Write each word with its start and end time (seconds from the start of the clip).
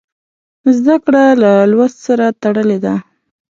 زده 0.75 0.95
کړه 1.05 1.23
له 1.43 1.51
لوست 1.71 1.97
سره 2.07 2.25
تړلې 2.41 2.77
ده. 2.85 2.95